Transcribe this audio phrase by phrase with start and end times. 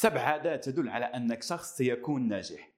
[0.00, 2.70] سبع عادات تدل على أنك شخص سيكون ناجح.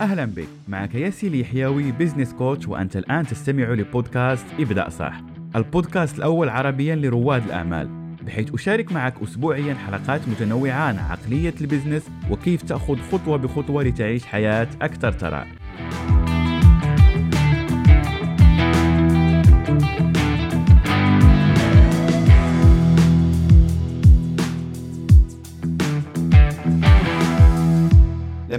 [0.00, 5.20] أهلا بك معك ياسي اليحيوي business coach وأنت الآن تستمع لبودكاست ابدأ صح.
[5.56, 12.02] البودكاست الأول عربيا لرواد الأعمال بحيث أشارك معك أسبوعيا حلقات متنوعة عن عقلية ال business
[12.30, 15.46] وكيف تأخذ خطوة بخطوة لتعيش حياة أكثر ثراء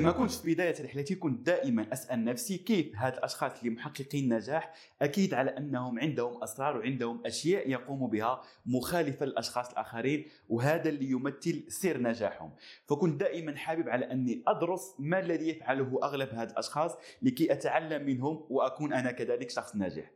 [0.05, 4.73] لما كنت في بداية رحلتي كنت دائما أسأل نفسي كيف هاد الأشخاص اللي محققين نجاح
[5.01, 11.63] أكيد على أنهم عندهم أسرار وعندهم أشياء يقوموا بها مخالفة للأشخاص الآخرين وهذا اللي يمثل
[11.67, 12.51] سر نجاحهم.
[12.87, 18.45] فكنت دائما حابب على أني أدرس ما الذي يفعله أغلب هاد الأشخاص لكي أتعلم منهم
[18.49, 20.11] وأكون أنا كذلك شخص ناجح.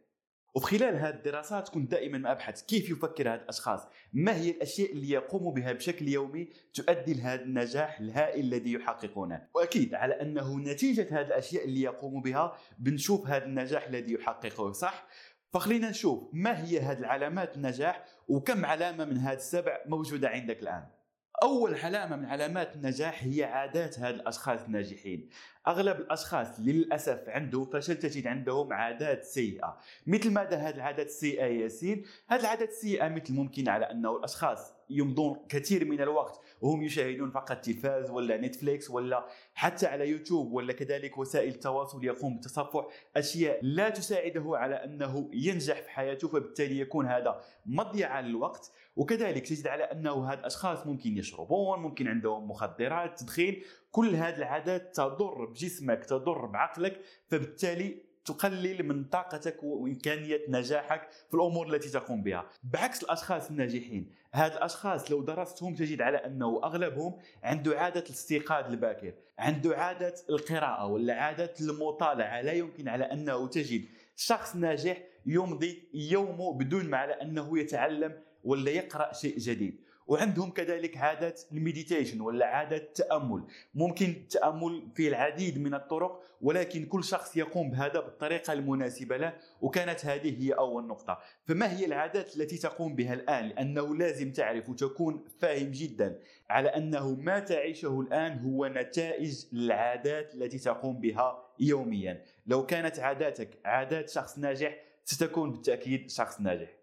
[0.55, 4.91] وفي خلال هذه الدراسات كنت دائما ما أبحث كيف يفكر هذا الأشخاص ما هي الأشياء
[4.91, 9.47] اللي يقوموا بها بشكل يومي تؤدي لهذا النجاح الهائل الذي يحققونه.
[9.53, 15.07] وأكيد على أنه نتيجة هذه الأشياء اللي يقوموا بها بنشوف هذا النجاح الذي يحققه صح؟
[15.53, 20.98] فخلينا نشوف ما هي هذه العلامات النجاح وكم علامة من هذه السبع موجودة عندك الآن.
[21.43, 25.29] أول علامة من علامات النجاح هي عادات هاد الأشخاص الناجحين.
[25.67, 29.77] أغلب الأشخاص للأسف عنده فشل تجد عندهم عادات سيئة.
[30.07, 35.45] مثل ماذا هذه العادات السيئة ياسين؟ هذه العادات السيئة مثل ممكن على أنه الأشخاص يمضون
[35.49, 41.17] كثير من الوقت وهم يشاهدون فقط تلفاز ولا نتفليكس ولا حتى على يوتيوب ولا كذلك
[41.17, 42.87] وسائل التواصل يقوم بتصفح
[43.17, 48.71] أشياء لا تساعده على أنه ينجح في حياته فبالتالي يكون هذا مضيعه للوقت.
[48.95, 53.61] وكذلك تجد على أنه هاد الأشخاص ممكن يشربون ممكن عندهم مخدرات تدخين.
[53.91, 61.73] كل هذه العادات تضر بجسمك تضر بعقلك فبالتالي تقلل من طاقتك وإمكانية نجاحك في الأمور
[61.73, 62.45] التي تقوم بها.
[62.63, 69.13] بعكس الأشخاص الناجحين هاد الأشخاص لو درستهم تجد على أنه أغلبهم عنده عادة الاستيقاظ الباكر
[69.39, 72.41] عنده عادة القراءة ولا عادة المطالعة.
[72.41, 78.71] لا يمكن على أنه تجد شخص ناجح يمضي يومه بدون ما على أنه يتعلم ولا
[78.71, 79.88] يقرأ شيء جديد.
[80.09, 83.43] وعندهم كذلك عادة المديتيشن ولا عادة التأمل.
[83.75, 90.05] ممكن التأمل في العديد من الطرق ولكن كل شخص يقوم بهذا بالطريقة المناسبة له وكانت
[90.05, 91.19] هذه هي أول نقطة.
[91.45, 97.15] فما هي العادات التي تقوم بها الآن؟ لأنه لازم تعرف وتكون فاهم جدا على أنه
[97.15, 102.25] ما تعيشه الآن هو نتائج العادات التي تقوم بها يوميا.
[102.47, 106.78] لو كانت عاداتك عادات شخص ناجح ستكون بالتأكيد شخص ناجح.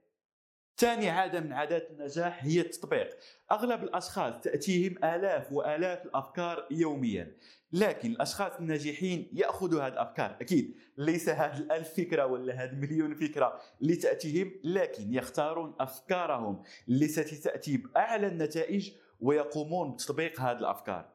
[0.78, 3.16] ثاني عادة من عادات النجاح هي التطبيق.
[3.52, 7.36] أغلب الأشخاص تأتيهم آلاف وآلاف الأفكار يوميا
[7.72, 10.36] لكن الأشخاص الناجحين يأخذوا هذه الأفكار.
[10.40, 16.62] أكيد ليس هذه الألف فكرة ولا هذه مليون فكرة اللي تأتيهم لكن يختارون أفكارهم.
[16.88, 21.08] التي تأتي بأعلى النتائج ويقومون بتطبيق هذه الأفكار.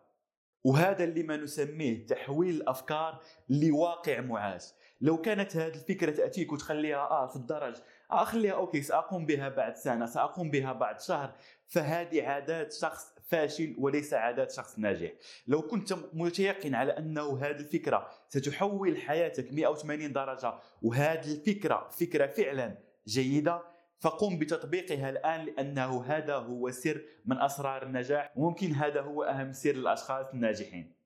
[0.63, 4.63] وهذا اللي ما نسميه تحويل الأفكار لواقع معاش.
[5.01, 7.75] لو كانت هذه الفكرة تأتيك وتخليها آه في الدرج
[8.11, 11.33] اخليها أوكي سأقوم بها بعد سنة سأقوم بها بعد شهر.
[11.67, 15.11] فهذه عادات شخص فاشل وليس عادات شخص ناجح.
[15.47, 22.77] لو كنت متيقن على أنه هذه الفكرة ستحول حياتك 180 درجة وهذه الفكرة فكرة فعلا
[23.07, 23.61] جيدة
[23.99, 29.71] فقم بتطبيقها الآن لأنه هذا هو سر من أسرار النجاح وممكن هذا هو أهم سر
[29.71, 31.00] للأشخاص الناجحين.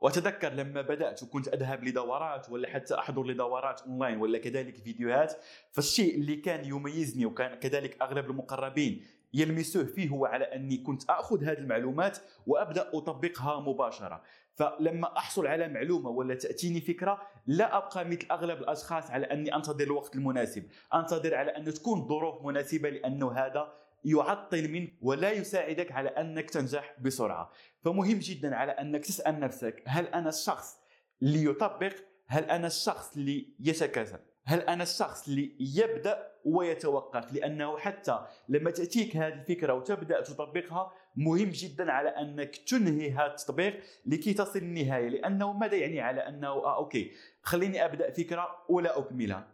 [0.00, 5.34] وأتذكر لما بدأت وكنت أذهب لدورات ولا حتى أحضر لدورات أونلاين ولا كذلك فيديوهات
[5.72, 9.04] فالشيء اللي كان يميزني وكان كذلك أغلب المقربين
[9.34, 14.22] يلمسوه فيه هو على أني كنت آخذ هذه المعلومات وأبدأ أطبقها مباشرة.
[14.54, 19.84] فلما أحصل على معلومة ولا تأتيني فكرة لا أبقى مثل أغلب الأشخاص على أني أنتظر
[19.84, 20.64] الوقت المناسب.
[20.94, 23.72] أنتظر على أن تكون ظروف مناسبة لأنه هذا
[24.06, 27.50] يعطل منك ولا يساعدك على أنك تنجح بسرعة.
[27.80, 30.76] فمهم جدا على أنك تسأل نفسك هل أنا الشخص
[31.22, 31.92] اللي يطبق؟
[32.26, 39.16] هل أنا الشخص اللي يتكاسل هل أنا الشخص اللي يبدأ ويتوقف؟ لأنه حتى لما تأتيك
[39.16, 45.52] هذه الفكرة وتبدأ تطبقها مهم جدا على أنك تنهي هذا التطبيق لكي تصل للنهايه لأنه
[45.52, 47.12] ماذا يعني على أنه آه أوكي
[47.42, 49.48] خليني أبدأ فكرة ولا أكملها؟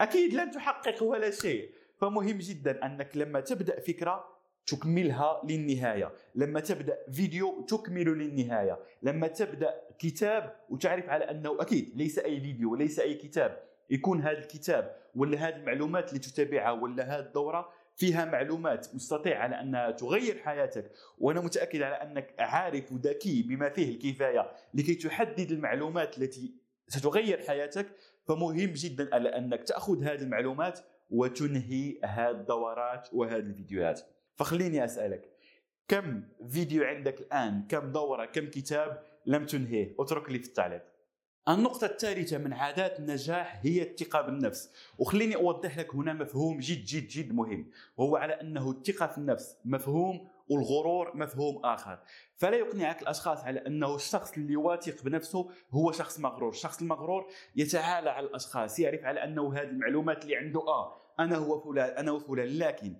[0.00, 1.70] أكيد لن تحقق ولا شيء.
[2.04, 4.24] فمهم جدا أنك لما تبدأ فكرة
[4.66, 6.12] تكملها للنهاية.
[6.34, 8.78] لما تبدأ فيديو تكمل للنهاية.
[9.02, 13.60] لما تبدأ كتاب وتعرف على أنه أكيد ليس أي فيديو وليس أي كتاب.
[13.90, 19.60] يكون هذا الكتاب ولا هذه المعلومات اللي تتابعها ولا هذه الدورة فيها معلومات مستطيع على
[19.60, 20.90] أنها تغير حياتك.
[21.18, 26.54] وأنا متأكد على أنك عارف وذكي بما فيه الكفاية لكي تحدد المعلومات التي
[26.88, 27.86] ستغير حياتك.
[28.28, 30.80] فمهم جدا على أنك تأخذ هذه المعلومات
[31.10, 34.00] وتنهي هذه الدورات وهذه الفيديوهات.
[34.34, 35.30] فخليني أسألك
[35.88, 40.82] كم فيديو عندك الآن؟ كم دورة؟ كم كتاب لم تنهيه؟ اترك لي في التعليق.
[41.48, 44.72] النقطة الثالثة من عادات النجاح هي الثقة بالنفس.
[44.98, 47.70] وخليني أوضح لك هنا مفهوم جد جد جد مهم.
[47.96, 51.98] وهو على أنه الثقة في النفس مفهوم والغرور مفهوم آخر.
[52.36, 56.50] فلا يقنعك الأشخاص على أنه الشخص اللي واثق بنفسه هو شخص مغرور.
[56.50, 57.26] الشخص المغرور
[57.56, 62.12] يتعالى على الأشخاص يعرف على أنه هذه المعلومات اللي عنده آه أنا هو فلان أنا
[62.12, 62.96] وفلان لكن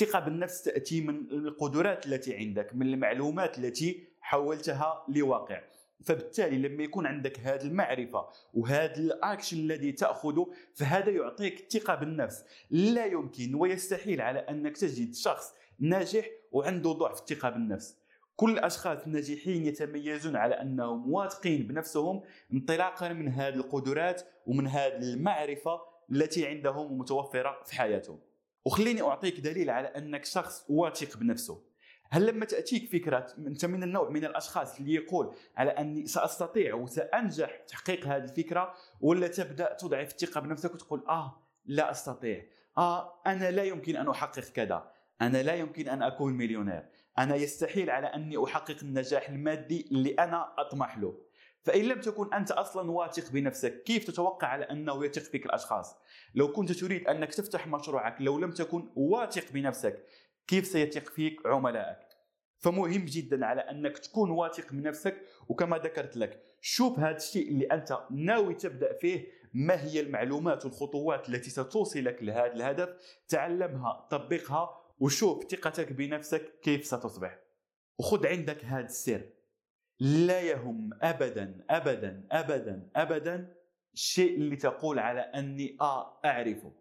[0.00, 5.62] الثقة بالنفس تأتي من القدرات التي عندك من المعلومات التي حولتها لواقع.
[6.04, 12.44] فبالتالي لما يكون عندك هذه المعرفة وهذا الأكشن الذي تأخذه فهذا يعطيك ثقة بالنفس.
[12.70, 17.98] لا يمكن ويستحيل على أنك تجد شخص ناجح وعنده ضعف الثقة بالنفس
[18.36, 22.22] كل الأشخاص الناجحين يتميزون على أنهم واثقين بنفسهم
[22.52, 25.80] انطلاقا من هذه القدرات ومن هذه المعرفة
[26.10, 28.18] التي عندهم متوفره في حياتهم.
[28.64, 31.62] وخليني أعطيك دليل على أنك شخص واثق بنفسه.
[32.10, 37.60] هل لما تأتيك فكرة أنت من النوع من الأشخاص اللي يقول على أني سأستطيع وسأنجح
[37.68, 42.44] تحقيق هذه الفكرة ولا تبدأ تضعف الثقة بنفسك وتقول آه لا أستطيع
[42.78, 46.84] آه أنا لا يمكن أن أحقق كذا أنا لا يمكن أن أكون مليونير.
[47.18, 51.20] أنا يستحيل على أني أحقق النجاح المادي اللي أنا أطمح له.
[51.62, 55.96] فإن لم تكن أنت أصلا واثق بنفسك كيف تتوقع على أنه يثق فيك الأشخاص؟
[56.34, 60.04] لو كنت تريد أنك تفتح مشروعك لو لم تكن واثق بنفسك
[60.46, 61.98] كيف سيثق فيك عملائك؟
[62.58, 65.22] فمهم جدا على أنك تكون واثق من نفسك.
[65.48, 69.38] وكما ذكرت لك شوف هذا الشيء اللي أنت ناوي تبدأ فيه.
[69.54, 72.88] ما هي المعلومات والخطوات التي ستوصلك لهذا الهدف؟
[73.28, 77.38] تعلمها طبقها وشوف ثقتك بنفسك كيف ستصبح.
[77.98, 79.22] وخذ عندك هذا السر.
[80.00, 83.54] لا يهم ابدا ابدا ابدا ابدا
[83.94, 86.72] الشيء اللي تقول على أني آه أعرفه.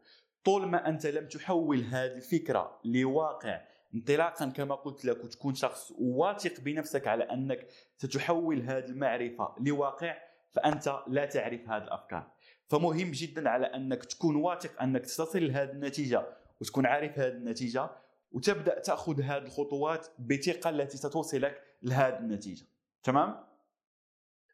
[0.43, 3.61] طول ما أنت لم تحول هذه الفكرة لواقع
[3.95, 7.67] انطلاقا كما قلت لك وتكون شخص واثق بنفسك على أنك
[7.97, 10.17] ستحول هذه المعرفة لواقع
[10.51, 12.31] فأنت لا تعرف هذه الأفكار.
[12.67, 16.25] فمهم جدا على أنك تكون واثق أنك تصل لهذه النتيجة
[16.61, 17.89] وتكون عارف هذه النتيجة
[18.31, 22.65] وتبدأ تأخذ هذه الخطوات بثقة التي ستوصلك لهذه النتيجة.
[23.03, 23.47] تمام؟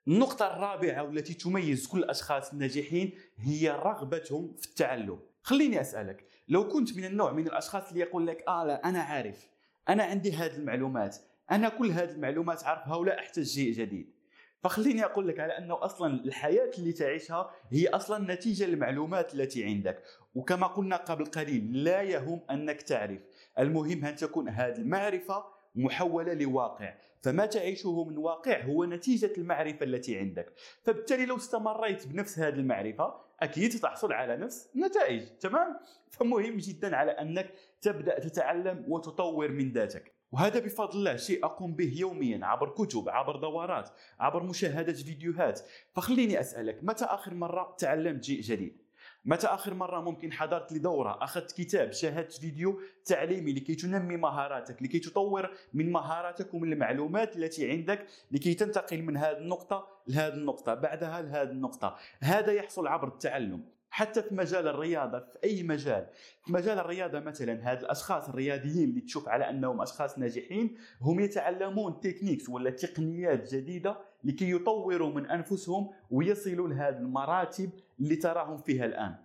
[0.07, 5.19] النقطة الرابعة والتي تميز كل الأشخاص الناجحين هي رغبتهم في التعلم.
[5.41, 9.49] خليني أسألك لو كنت من النوع من الأشخاص اللي يقول لك آه لا أنا عارف
[9.89, 11.17] أنا عندي هذه المعلومات
[11.51, 14.13] أنا كل هذه المعلومات عارفها ولا أحتاج شيء جديد.
[14.63, 20.03] فخليني أقول لك على أنه أصلا الحياة اللي تعيشها هي أصلا نتيجة للمعلومات التي عندك.
[20.35, 23.21] وكما قلنا قبل قليل لا يهم أنك تعرف.
[23.59, 25.45] المهم أن تكون هذه المعرفة
[25.75, 26.94] محولة لواقع.
[27.21, 30.53] فما تعيشه من واقع هو نتيجة المعرفة التي عندك.
[30.83, 35.79] فبالتالي لو استمريت بنفس هذه المعرفة أكيد تحصل على نفس النتائج تمام؟
[36.09, 40.13] فمهم جدا على أنك تبدأ تتعلم وتطور من ذاتك.
[40.31, 43.89] وهذا بفضل الله شيء أقوم به يوميا عبر كتب عبر دورات
[44.19, 45.61] عبر مشاهدة فيديوهات.
[45.94, 48.82] فخليني أسألك متى آخر مرة تعلمت شيء جديد؟
[49.25, 54.99] متى آخر مرة ممكن حضرت لدورة؟ أخذت كتاب شاهدت فيديو تعليمي لكي تنمي مهاراتك لكي
[54.99, 61.21] تطور من مهاراتك ومن المعلومات التي عندك لكي تنتقل من هذه النقطة لهذه النقطة بعدها
[61.21, 61.95] لهذه النقطة.
[62.19, 63.63] هذا يحصل عبر التعلم.
[63.89, 66.07] حتى في مجال الرياضة في أي مجال؟
[66.45, 71.99] في مجال الرياضة مثلا هاد الأشخاص الرياضيين اللي تشوف على أنهم أشخاص ناجحين هم يتعلمون
[72.00, 77.69] techniques ولا تقنيات جديدة لكي يطوروا من أنفسهم ويصلوا لهذه المراتب
[78.00, 79.15] اللي تراهم فيها الآن.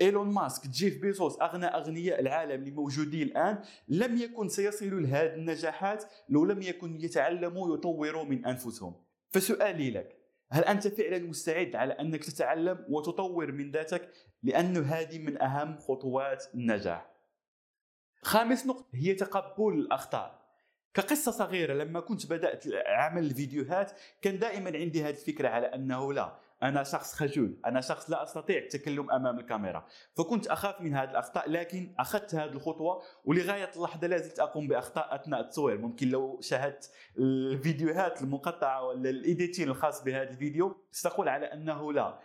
[0.00, 6.04] إيلون ماسك جيف بيزوس أغنى أغنياء العالم اللي موجودين الآن لم يكن سيصلوا لهذه النجاحات
[6.28, 8.94] لو لم يكن يتعلموا ويطوروا من أنفسهم.
[9.30, 10.18] فسؤالي لك
[10.50, 14.10] هل أنت فعلا مستعد على أنك تتعلم وتطور من ذاتك؟
[14.42, 17.10] لأن هذه من أهم خطوات النجاح.
[18.22, 20.37] خامس نقطة هي تقبل الأخطاء.
[20.94, 23.92] كقصة صغيرة لما كنت بدأت عمل الفيديوهات
[24.22, 28.58] كان دائما عندي هذه الفكرة على أنه لا أنا شخص خجول أنا شخص لا أستطيع
[28.58, 29.86] التكلم أمام الكاميرا.
[30.16, 35.14] فكنت أخاف من هذه الأخطاء لكن أخذت هذه الخطوة ولغاية اللحظة لا زلت أقوم بأخطاء
[35.14, 35.78] أثناء التصوير.
[35.78, 42.18] ممكن لو شاهدت الفيديوهات المقطعة ولا الإيديتين الخاص بهذا الفيديو ستقول على أنه لا.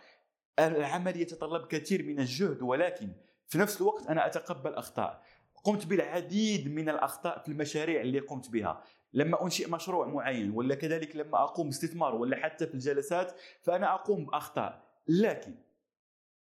[0.58, 3.12] العمل يتطلب كثير من الجهد ولكن
[3.48, 5.22] في نفس الوقت أنا أتقبل أخطاء.
[5.64, 8.82] قمت بالعديد من الأخطاء في المشاريع اللي قمت بها.
[9.12, 14.24] لما أنشئ مشروع معين ولا كذلك لما أقوم باستثمار ولا حتى في الجلسات فأنا أقوم
[14.24, 14.84] بأخطاء.
[15.08, 15.54] لكن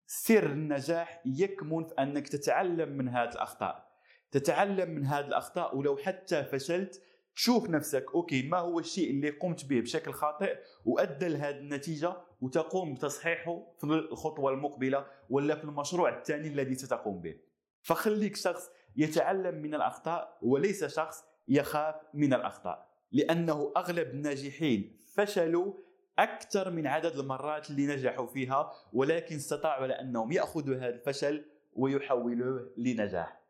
[0.06, 3.86] سر النجاح يكمن في أنك تتعلم من هذه الأخطاء.
[4.30, 7.02] تتعلم من هذه الأخطاء ولو حتى فشلت
[7.34, 12.94] تشوف نفسك أوكي ما هو الشيء اللي قمت به بشكل خاطئ وأدى لهذه النتيجة وتقوم
[12.94, 17.34] بتصحيحه في الخطوة المقبلة ولا في المشروع الثاني الذي ستقوم به.
[17.82, 25.74] فخليك شخص يتعلم من الأخطاء وليس شخص يخاف من الأخطاء لأنه أغلب الناجحين فشلوا
[26.18, 32.72] أكثر من عدد المرات اللي نجحوا فيها ولكن استطاعوا على أنهم يأخذوا هذا الفشل ويحولوه
[32.76, 33.42] لنجاح.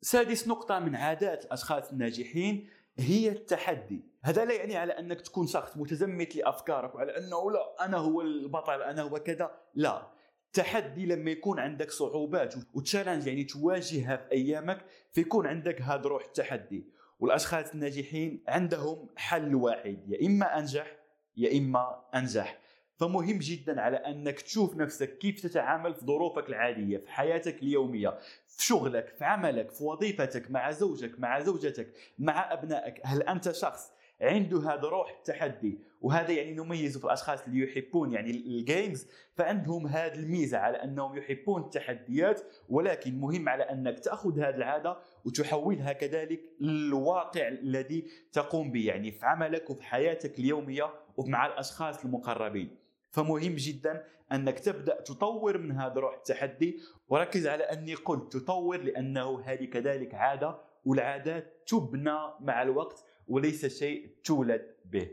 [0.00, 5.76] سادس نقطة من عادات الأشخاص الناجحين هي التحدي هذا لا يعني على أنك تكون شخص
[5.76, 10.10] متزمت لأفكارك وعلى أنه لا أنا هو البطل أنا هو كذا لا
[10.58, 16.84] التحدي لما يكون عندك صعوبات وتشالنج يعني تواجهها في أيامك فيكون عندك هذا روح التحدي.
[17.20, 20.96] والأشخاص الناجحين عندهم حل واحد يا إما أنجح
[21.36, 22.58] يا إما أنجح.
[22.96, 28.64] فمهم جدا على أنك تشوف نفسك كيف تتعامل في ظروفك العادية في حياتك اليومية في
[28.64, 33.00] شغلك في عملك في وظيفتك مع زوجك مع زوجتك مع أبنائك.
[33.04, 38.30] هل أنت شخص عنده هذا روح التحدي وهذا يعني نميز في الأشخاص اللي يحبون يعني
[38.30, 44.96] الجيمز فعندهم هذه الميزة على أنهم يحبون التحديات ولكن مهم على أنك تأخذ هذه العادة
[45.24, 52.76] وتحولها كذلك للواقع الذي تقوم به يعني في عملك وفي حياتك اليومية ومع الأشخاص المقربين.
[53.10, 56.80] فمهم جدا أنك تبدأ تطور من هذا روح التحدي.
[57.08, 63.04] وركز على أني قلت تطور لأنه هذه كذلك عادة والعادات تبنى مع الوقت.
[63.26, 65.10] وليس شيء تولد به.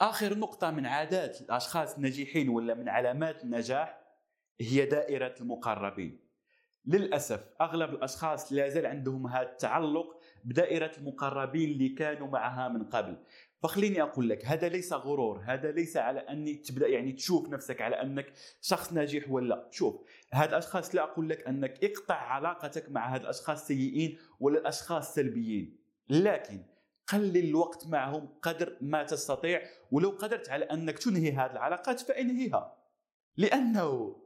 [0.00, 4.00] آخر نقطة من عادات الأشخاص الناجحين ولا من علامات النجاح
[4.60, 6.28] هي دائرة المقربين.
[6.86, 13.16] للأسف أغلب الأشخاص لا زال عندهم هذا التعلق بدائرة المقربين اللي كانوا معها من قبل.
[13.62, 18.02] فخليني أقول لك هذا ليس غرور هذا ليس على أني تبدأ يعني تشوف نفسك على
[18.02, 23.20] أنك شخص ناجح ولا شوف هاد الأشخاص لا أقول لك أنك اقطع علاقتك مع هاد
[23.20, 25.76] الأشخاص السيئين ولا الأشخاص السلبيين.
[26.10, 26.62] لكن
[27.12, 29.62] قلل الوقت معهم قدر ما تستطيع
[29.92, 32.76] ولو قدرت على أنك تنهي هذه العلاقات فإنهيها.
[33.36, 34.16] لأنه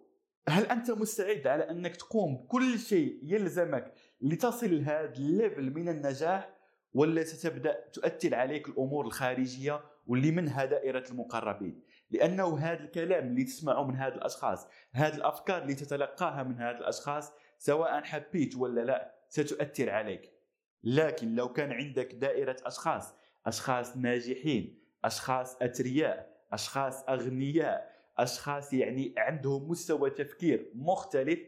[0.48, 6.50] هل أنت مستعد على أنك تقوم بكل شيء يلزمك لتصل لهذا الليفل من النجاح
[6.94, 13.84] ولا ستبدأ تؤثر عليك الأمور الخارجية واللي منها دائره المقربين؟ لأنه هذا الكلام اللي تسمعه
[13.84, 19.90] من هذه الأشخاص هذه الأفكار اللي تتلقاها من هذه الأشخاص سواء حبيت ولا لا ستؤثر
[19.90, 20.31] عليك.
[20.84, 23.14] لكن لو كان عندك دائرة أشخاص
[23.46, 31.40] أشخاص ناجحين أشخاص اثرياء أشخاص أغنياء أشخاص يعني عندهم مستوى تفكير مختلف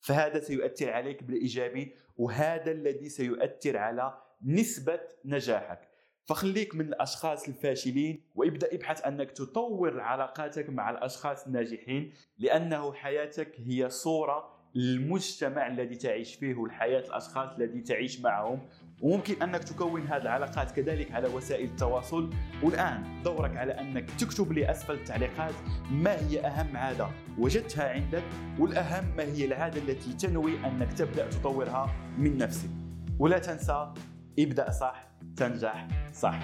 [0.00, 5.88] فهذا سيؤثر عليك بالإيجابي وهذا الذي سيؤثر على نسبة نجاحك.
[6.24, 13.90] فخليك من الأشخاص الفاشلين وابدأ ابحث أنك تطور علاقاتك مع الأشخاص الناجحين لأنه حياتك هي
[13.90, 18.60] صورة المجتمع الذي تعيش فيه والحياة الأشخاص الذي تعيش معهم.
[19.00, 22.30] وممكن أنك تكون هذه العلاقات كذلك على وسائل التواصل.
[22.62, 25.54] والآن دورك على أنك تكتب لي أسفل التعليقات.
[25.90, 28.24] ما هي أهم عادة وجدتها عندك؟
[28.58, 32.70] والأهم ما هي العادة التي تنوي أنك تبدأ تطورها من نفسك؟
[33.18, 33.92] ولا تنسى
[34.38, 36.40] ابدأ صح تنجح صح.